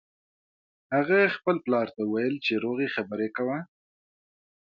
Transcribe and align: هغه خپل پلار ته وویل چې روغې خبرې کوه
هغه 0.95 1.19
خپل 1.35 1.55
پلار 1.65 1.87
ته 1.95 2.01
وویل 2.05 2.35
چې 2.45 2.53
روغې 2.63 2.87
خبرې 2.95 3.27
کوه 3.37 3.57